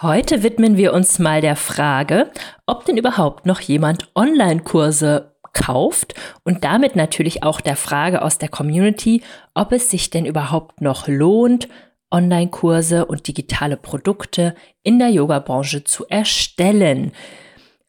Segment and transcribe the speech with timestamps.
[0.00, 2.30] Heute widmen wir uns mal der Frage,
[2.66, 6.14] ob denn überhaupt noch jemand Online-Kurse kauft
[6.44, 9.22] und damit natürlich auch der Frage aus der Community,
[9.54, 11.68] ob es sich denn überhaupt noch lohnt,
[12.10, 17.12] Online-Kurse und digitale Produkte in der Yoga-Branche zu erstellen.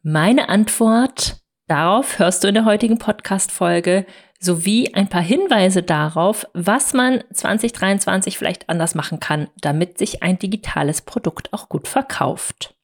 [0.01, 4.05] Meine Antwort darauf hörst du in der heutigen Podcast-Folge
[4.39, 10.37] sowie ein paar Hinweise darauf, was man 2023 vielleicht anders machen kann, damit sich ein
[10.37, 12.75] digitales Produkt auch gut verkauft.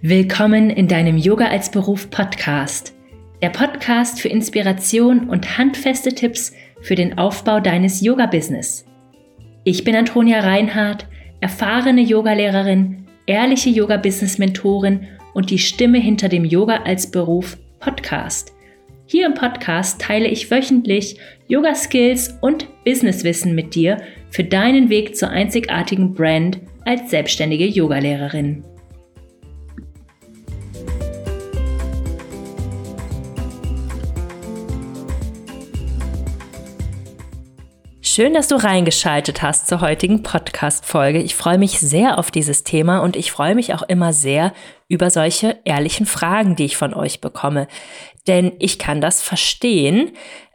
[0.00, 2.94] Willkommen in deinem Yoga als Beruf Podcast.
[3.42, 8.87] Der Podcast für Inspiration und handfeste Tipps für den Aufbau deines Yoga-Business.
[9.64, 11.06] Ich bin Antonia Reinhardt,
[11.40, 18.52] erfahrene Yogalehrerin, ehrliche Yoga-Business-Mentorin und die Stimme hinter dem Yoga als Beruf Podcast.
[19.06, 23.98] Hier im Podcast teile ich wöchentlich Yoga-Skills und Businesswissen mit dir
[24.30, 28.64] für deinen Weg zur einzigartigen Brand als selbstständige Yogalehrerin.
[38.18, 41.22] Schön, dass du reingeschaltet hast zur heutigen Podcast-Folge.
[41.22, 44.52] Ich freue mich sehr auf dieses Thema und ich freue mich auch immer sehr
[44.88, 47.68] über solche ehrlichen Fragen, die ich von euch bekomme.
[48.26, 50.10] Denn ich kann das verstehen,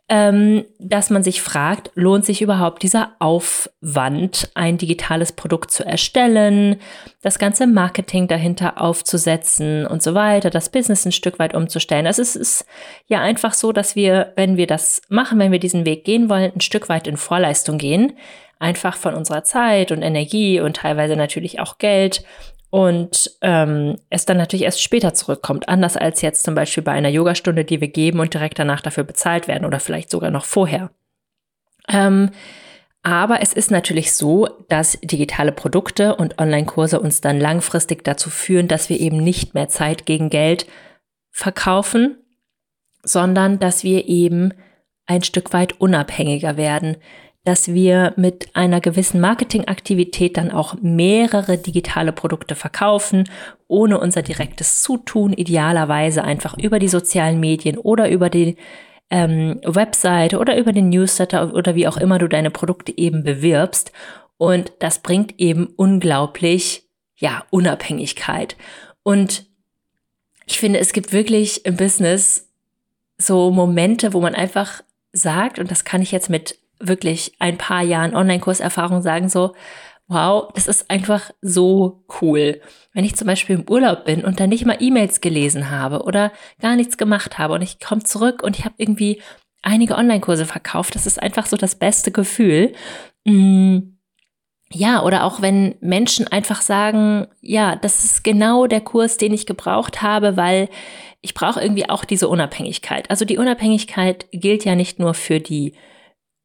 [0.10, 6.76] ähm, dass man sich fragt, lohnt sich überhaupt dieser Aufwand, ein digitales Produkt zu erstellen,
[7.22, 12.06] das ganze Marketing dahinter aufzusetzen und so weiter, das Business ein Stück weit umzustellen.
[12.06, 12.66] Also es ist
[13.08, 16.52] ja einfach so, dass wir, wenn wir das machen, wenn wir diesen Weg gehen wollen,
[16.54, 18.14] ein Stück weit in Vorleistung gehen,
[18.60, 22.24] einfach von unserer Zeit und Energie und teilweise natürlich auch Geld
[22.74, 25.70] und ähm, es dann natürlich erst später zurückkommt.
[25.70, 29.04] Anders als jetzt zum Beispiel bei einer Yogastunde, die wir geben und direkt danach dafür
[29.04, 30.90] bezahlt werden oder vielleicht sogar noch vorher.
[31.88, 32.32] Ähm,
[33.04, 38.68] aber es ist natürlich so, dass digitale Produkte und Online-Kurse uns dann langfristig dazu führen,
[38.68, 40.66] dass wir eben nicht mehr Zeit gegen Geld
[41.30, 42.18] verkaufen,
[43.04, 44.52] sondern dass wir eben
[45.06, 46.98] ein Stück weit unabhängiger werden
[47.44, 53.30] dass wir mit einer gewissen Marketingaktivität dann auch mehrere digitale Produkte verkaufen,
[53.68, 58.56] ohne unser direktes Zutun, idealerweise einfach über die sozialen Medien oder über die
[59.10, 63.92] ähm, Webseite oder über den Newsletter oder wie auch immer du deine Produkte eben bewirbst.
[64.38, 66.88] Und das bringt eben unglaublich,
[67.18, 68.56] ja, Unabhängigkeit.
[69.04, 69.46] Und
[70.46, 72.50] ich finde, es gibt wirklich im Business
[73.18, 77.82] so Momente, wo man einfach sagt, und das kann ich jetzt mit wirklich ein paar
[77.82, 79.54] Jahren Online-Kurserfahrung sagen so,
[80.08, 82.62] wow, das ist einfach so cool.
[82.94, 86.32] Wenn ich zum Beispiel im Urlaub bin und dann nicht mal E-Mails gelesen habe oder
[86.62, 89.22] gar nichts gemacht habe und ich komme zurück und ich habe irgendwie
[89.62, 92.74] einige Online-Kurse verkauft, das ist einfach so das beste Gefühl.
[93.26, 93.80] Mm.
[94.76, 99.46] Ja, oder auch wenn Menschen einfach sagen, ja, das ist genau der Kurs, den ich
[99.46, 100.68] gebraucht habe, weil
[101.22, 103.08] ich brauche irgendwie auch diese Unabhängigkeit.
[103.12, 105.74] Also die Unabhängigkeit gilt ja nicht nur für die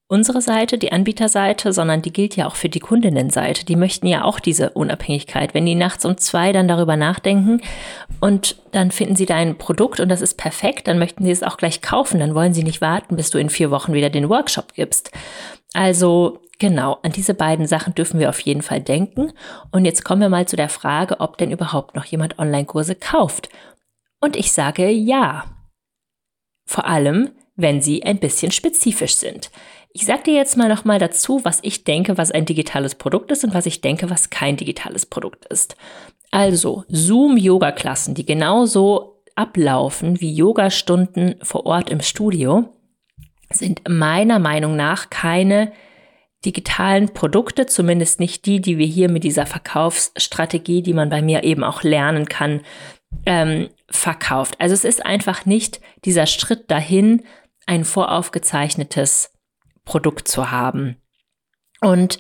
[0.09, 3.67] unsere Seite, die Anbieterseite, sondern die gilt ja auch für die Kundinnenseite.
[3.67, 5.53] Die möchten ja auch diese Unabhängigkeit.
[5.53, 7.61] Wenn die nachts um zwei dann darüber nachdenken
[8.21, 11.59] und dann finden sie dein Produkt und das ist perfekt, dann möchten sie es auch
[11.59, 12.21] gleich kaufen.
[12.21, 15.13] Dann wollen sie nicht warten, bis du in vier Wochen wieder den Workshop gibst.
[15.75, 19.33] Also genau, an diese beiden Sachen dürfen wir auf jeden Fall denken.
[19.73, 23.51] Und jetzt kommen wir mal zu der Frage, ob denn überhaupt noch jemand Online-Kurse kauft.
[24.21, 25.45] Und ich sage ja.
[26.65, 29.51] Vor allem, wenn sie ein bisschen spezifisch sind.
[29.99, 33.43] Ich sage dir jetzt mal nochmal dazu, was ich denke, was ein digitales Produkt ist
[33.43, 35.75] und was ich denke, was kein digitales Produkt ist.
[36.31, 42.73] Also Zoom-Yoga-Klassen, die genauso ablaufen wie Yogastunden vor Ort im Studio,
[43.51, 45.73] sind meiner Meinung nach keine
[46.45, 51.43] digitalen Produkte, zumindest nicht die, die wir hier mit dieser Verkaufsstrategie, die man bei mir
[51.43, 52.61] eben auch lernen kann,
[53.27, 54.61] ähm, verkauft.
[54.61, 57.25] Also es ist einfach nicht dieser Schritt dahin,
[57.67, 59.33] ein voraufgezeichnetes
[59.89, 60.97] Produkt zu haben.
[61.81, 62.19] Und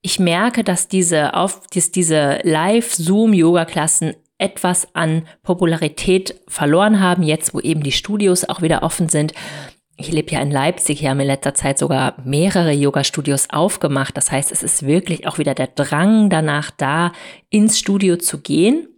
[0.00, 7.60] ich merke, dass diese, auf, dass diese Live-Zoom-Yoga-Klassen etwas an Popularität verloren haben, jetzt wo
[7.60, 9.34] eben die Studios auch wieder offen sind.
[9.98, 14.16] Ich lebe ja in Leipzig, hier haben in letzter Zeit sogar mehrere Yoga-Studios aufgemacht.
[14.16, 17.12] Das heißt, es ist wirklich auch wieder der Drang danach da,
[17.50, 18.88] ins Studio zu gehen.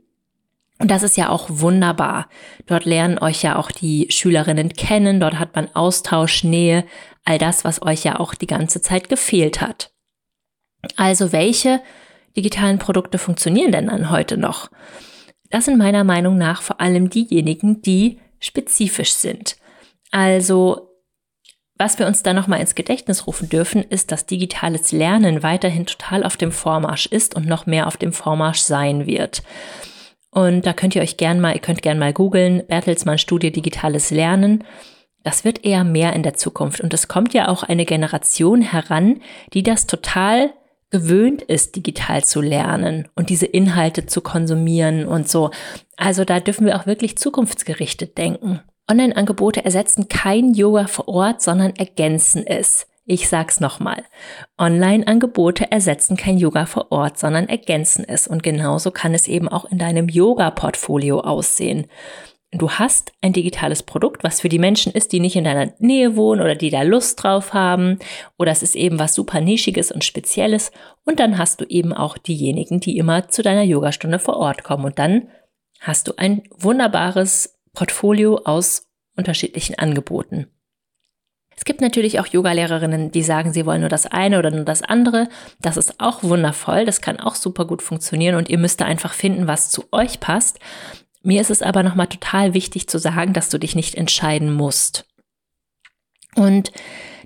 [0.80, 2.28] Und das ist ja auch wunderbar.
[2.66, 6.84] Dort lernen euch ja auch die Schülerinnen kennen, dort hat man Austausch, Nähe,
[7.24, 9.92] all das, was euch ja auch die ganze Zeit gefehlt hat.
[10.96, 11.80] Also welche
[12.36, 14.70] digitalen Produkte funktionieren denn dann heute noch?
[15.50, 19.56] Das sind meiner Meinung nach vor allem diejenigen, die spezifisch sind.
[20.10, 20.88] Also
[21.80, 26.24] Was wir uns da nochmal ins Gedächtnis rufen dürfen, ist, dass digitales Lernen weiterhin total
[26.24, 29.42] auf dem Vormarsch ist und noch mehr auf dem Vormarsch sein wird.
[30.30, 34.10] Und da könnt ihr euch gern mal, ihr könnt gern mal googeln, Bertelsmann Studie Digitales
[34.10, 34.64] Lernen.
[35.22, 36.80] Das wird eher mehr in der Zukunft.
[36.80, 39.20] Und es kommt ja auch eine Generation heran,
[39.52, 40.50] die das total
[40.90, 45.50] gewöhnt ist, digital zu lernen und diese Inhalte zu konsumieren und so.
[45.96, 48.60] Also da dürfen wir auch wirklich zukunftsgerichtet denken.
[48.90, 52.88] Online-Angebote ersetzen kein Yoga vor Ort, sondern ergänzen es.
[53.04, 54.04] Ich sag's nochmal.
[54.58, 58.26] Online-Angebote ersetzen kein Yoga vor Ort, sondern ergänzen es.
[58.28, 61.86] Und genauso kann es eben auch in deinem Yoga-Portfolio aussehen.
[62.52, 66.16] Du hast ein digitales Produkt, was für die Menschen ist, die nicht in deiner Nähe
[66.16, 67.98] wohnen oder die da Lust drauf haben.
[68.38, 70.72] Oder es ist eben was super Nischiges und Spezielles.
[71.04, 74.84] Und dann hast du eben auch diejenigen, die immer zu deiner Yogastunde vor Ort kommen.
[74.84, 75.28] Und dann
[75.80, 80.48] hast du ein wunderbares Portfolio aus unterschiedlichen Angeboten.
[81.60, 84.80] Es gibt natürlich auch Yogalehrerinnen, die sagen, sie wollen nur das eine oder nur das
[84.80, 85.28] andere.
[85.60, 89.12] Das ist auch wundervoll, das kann auch super gut funktionieren und ihr müsst da einfach
[89.12, 90.58] finden, was zu euch passt.
[91.22, 95.04] Mir ist es aber nochmal total wichtig zu sagen, dass du dich nicht entscheiden musst.
[96.34, 96.72] Und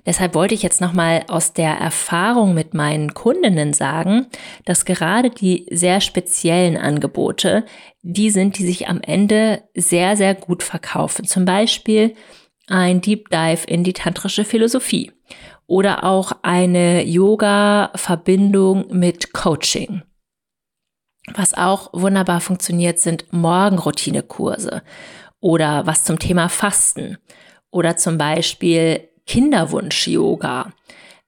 [0.05, 4.27] deshalb wollte ich jetzt nochmal aus der Erfahrung mit meinen Kundinnen sagen,
[4.65, 7.63] dass gerade die sehr speziellen Angebote,
[8.01, 11.23] die sind, die sich am Ende sehr, sehr gut verkaufen.
[11.23, 12.15] Zum Beispiel
[12.67, 15.11] ein Deep Dive in die tantrische Philosophie
[15.67, 20.03] oder auch eine Yoga-Verbindung mit Coaching.
[21.33, 24.83] Was auch wunderbar funktioniert, sind Morgenroutinekurse
[25.39, 27.17] oder was zum Thema Fasten
[27.71, 30.71] oder zum Beispiel Kinderwunsch-Yoga.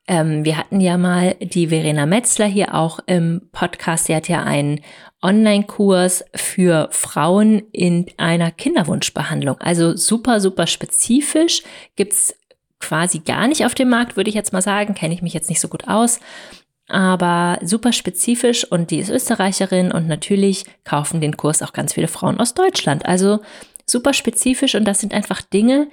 [0.07, 4.05] Ähm, wir hatten ja mal die Verena Metzler hier auch im Podcast.
[4.05, 4.81] Sie hat ja einen
[5.21, 9.59] Online-Kurs für Frauen in einer Kinderwunschbehandlung.
[9.59, 11.63] Also super, super spezifisch.
[11.95, 12.35] Gibt's
[12.79, 14.93] quasi gar nicht auf dem Markt, würde ich jetzt mal sagen.
[14.95, 16.19] Kenne ich mich jetzt nicht so gut aus
[16.87, 22.07] aber super spezifisch und die ist Österreicherin und natürlich kaufen den Kurs auch ganz viele
[22.07, 23.05] Frauen aus Deutschland.
[23.05, 23.39] Also
[23.85, 25.89] super spezifisch und das sind einfach Dinge,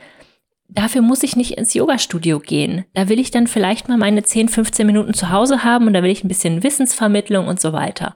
[0.75, 2.85] dafür muss ich nicht ins Yoga-Studio gehen.
[2.95, 6.03] Da will ich dann vielleicht mal meine 10, 15 Minuten zu Hause haben und da
[6.03, 8.15] will ich ein bisschen Wissensvermittlung und so weiter.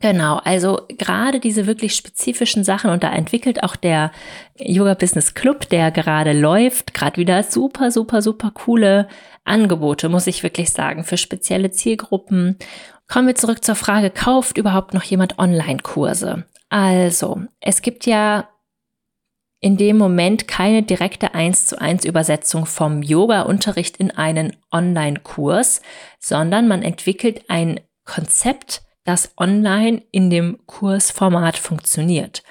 [0.00, 4.10] Genau, also gerade diese wirklich spezifischen Sachen und da entwickelt auch der
[4.58, 9.08] Yoga Business Club, der gerade läuft, gerade wieder super, super, super coole
[9.44, 12.56] Angebote, muss ich wirklich sagen, für spezielle Zielgruppen.
[13.08, 16.44] Kommen wir zurück zur Frage, kauft überhaupt noch jemand Online-Kurse?
[16.70, 18.48] Also, es gibt ja
[19.64, 25.80] in dem Moment keine direkte 1 zu 1 Übersetzung vom Yoga-Unterricht in einen Online-Kurs,
[26.20, 32.42] sondern man entwickelt ein Konzept, das online in dem Kursformat funktioniert.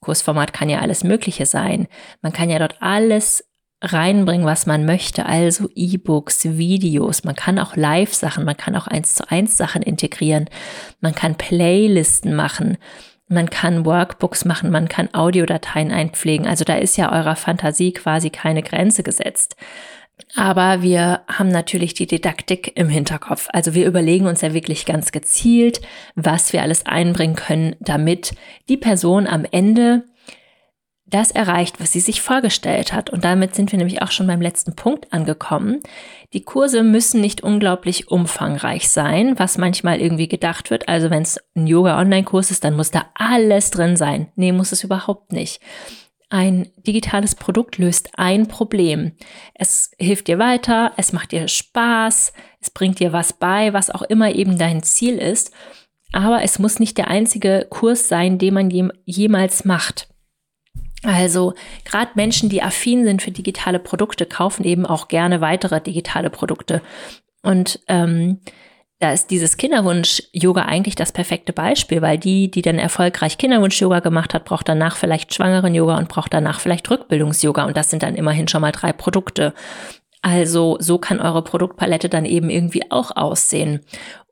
[0.00, 1.86] Kursformat kann ja alles Mögliche sein.
[2.22, 3.44] Man kann ja dort alles
[3.82, 9.16] reinbringen, was man möchte, also E-Books, Videos, man kann auch Live-Sachen, man kann auch eins
[9.16, 10.48] zu eins Sachen integrieren,
[11.02, 12.78] man kann Playlisten machen,
[13.28, 16.46] man kann Workbooks machen, man kann Audiodateien einpflegen.
[16.46, 19.56] Also da ist ja eurer Fantasie quasi keine Grenze gesetzt.
[20.36, 23.48] Aber wir haben natürlich die Didaktik im Hinterkopf.
[23.52, 25.80] Also wir überlegen uns ja wirklich ganz gezielt,
[26.14, 28.34] was wir alles einbringen können, damit
[28.68, 30.04] die Person am Ende
[31.06, 33.10] das erreicht, was sie sich vorgestellt hat.
[33.10, 35.80] Und damit sind wir nämlich auch schon beim letzten Punkt angekommen.
[36.32, 40.88] Die Kurse müssen nicht unglaublich umfangreich sein, was manchmal irgendwie gedacht wird.
[40.88, 44.32] Also wenn es ein Yoga-Online-Kurs ist, dann muss da alles drin sein.
[44.34, 45.60] Nee, muss es überhaupt nicht.
[46.30, 49.12] Ein digitales Produkt löst ein Problem.
[49.54, 54.02] Es hilft dir weiter, es macht dir Spaß, es bringt dir was bei, was auch
[54.02, 55.52] immer eben dein Ziel ist.
[56.12, 60.08] Aber es muss nicht der einzige Kurs sein, den man jemals macht.
[61.04, 66.30] Also gerade Menschen, die affin sind für digitale Produkte, kaufen eben auch gerne weitere digitale
[66.30, 66.80] Produkte.
[67.42, 68.40] Und ähm,
[69.00, 74.32] da ist dieses Kinderwunsch-Yoga eigentlich das perfekte Beispiel, weil die, die dann erfolgreich Kinderwunsch-Yoga gemacht
[74.32, 77.64] hat, braucht danach vielleicht Schwangeren-Yoga und braucht danach vielleicht Rückbildungs-Yoga.
[77.64, 79.52] Und das sind dann immerhin schon mal drei Produkte.
[80.22, 83.80] Also so kann eure Produktpalette dann eben irgendwie auch aussehen.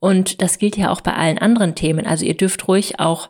[0.01, 2.07] Und das gilt ja auch bei allen anderen Themen.
[2.07, 3.29] Also ihr dürft ruhig auch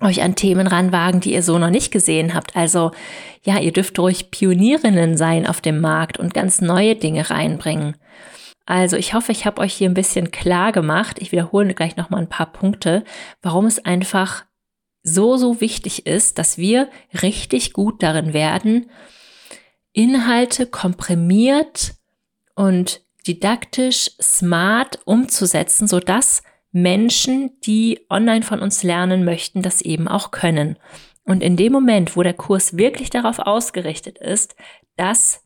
[0.00, 2.56] euch an Themen ranwagen, die ihr so noch nicht gesehen habt.
[2.56, 2.90] Also
[3.42, 7.96] ja, ihr dürft ruhig Pionierinnen sein auf dem Markt und ganz neue Dinge reinbringen.
[8.66, 11.18] Also ich hoffe, ich habe euch hier ein bisschen klar gemacht.
[11.20, 13.04] Ich wiederhole gleich noch mal ein paar Punkte,
[13.40, 14.44] warum es einfach
[15.02, 16.90] so, so wichtig ist, dass wir
[17.22, 18.90] richtig gut darin werden,
[19.92, 21.94] Inhalte komprimiert
[22.56, 26.42] und didaktisch smart umzusetzen, sodass
[26.76, 30.76] Menschen, die online von uns lernen möchten, das eben auch können.
[31.24, 34.56] Und in dem Moment, wo der Kurs wirklich darauf ausgerichtet ist,
[34.94, 35.42] dass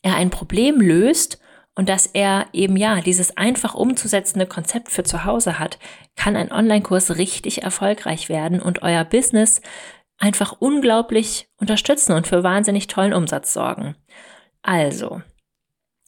[0.00, 1.38] er ein Problem löst
[1.74, 5.78] und dass er eben ja dieses einfach umzusetzende Konzept für zu Hause hat,
[6.16, 9.60] kann ein Online-Kurs richtig erfolgreich werden und euer Business
[10.16, 13.96] einfach unglaublich unterstützen und für wahnsinnig tollen Umsatz sorgen.
[14.62, 15.20] Also,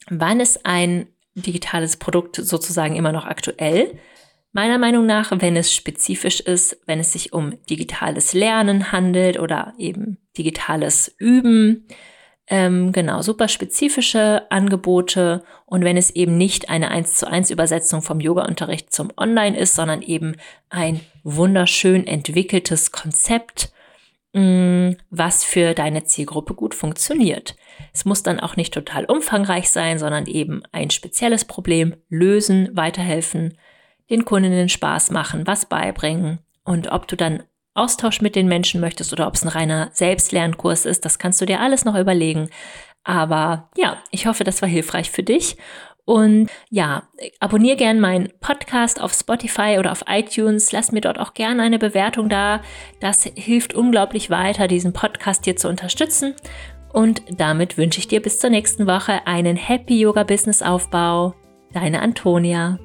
[0.09, 1.09] wann ist ein
[1.41, 3.97] digitales Produkt sozusagen immer noch aktuell?
[4.51, 9.73] Meiner Meinung nach, wenn es spezifisch ist, wenn es sich um digitales Lernen handelt oder
[9.77, 11.87] eben digitales Üben,
[12.51, 18.01] ähm, genau, super spezifische Angebote und wenn es eben nicht eine 1 zu 1 Übersetzung
[18.01, 20.35] vom Yoga-Unterricht zum Online ist, sondern eben
[20.69, 23.71] ein wunderschön entwickeltes Konzept,
[24.33, 27.55] was für deine Zielgruppe gut funktioniert.
[27.93, 33.57] Es muss dann auch nicht total umfangreich sein, sondern eben ein spezielles Problem lösen, weiterhelfen,
[34.09, 36.39] den Kundinnen Spaß machen, was beibringen.
[36.63, 37.43] Und ob du dann
[37.73, 41.45] Austausch mit den Menschen möchtest oder ob es ein reiner Selbstlernkurs ist, das kannst du
[41.45, 42.49] dir alles noch überlegen.
[43.03, 45.57] Aber ja, ich hoffe, das war hilfreich für dich.
[46.09, 47.03] Und ja,
[47.39, 50.71] abonniere gerne meinen Podcast auf Spotify oder auf iTunes.
[50.71, 52.63] Lass mir dort auch gerne eine Bewertung da.
[52.99, 56.33] Das hilft unglaublich weiter, diesen Podcast hier zu unterstützen.
[56.91, 61.35] Und damit wünsche ich dir bis zur nächsten Woche einen Happy Yoga Business Aufbau.
[61.73, 62.79] Deine Antonia.